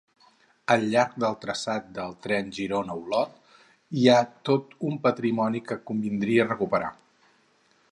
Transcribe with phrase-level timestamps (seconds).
[0.75, 3.37] Al llarg del traçat del tren Girona-Olot
[4.01, 4.17] hi ha
[4.51, 6.91] tot un patrimoni que convindria recuperar.